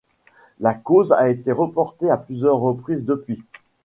[0.61, 3.43] La cause a été reportée à plusieurs reprises depuis.